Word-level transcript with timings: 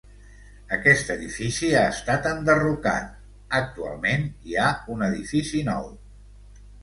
Aquest 0.77 1.09
edifici 1.15 1.67
ha 1.81 1.83
estat 1.89 2.25
enderrocat, 2.29 3.11
actualment 3.59 4.25
hi 4.49 4.57
ha 4.63 4.69
un 4.95 5.05
edifici 5.11 5.63
nou. 5.71 5.89